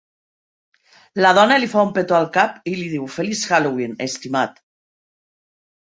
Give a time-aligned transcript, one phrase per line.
[1.25, 4.59] La dona li fa un petó al cap i li diu Feliç Halloween, estimat.